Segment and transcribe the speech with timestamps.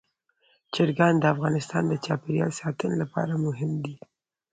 [0.73, 3.95] چرګان د افغانستان د چاپیریال ساتنې لپاره مهم دي.